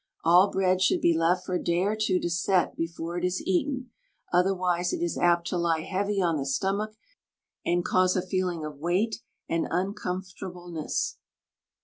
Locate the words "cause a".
7.85-8.23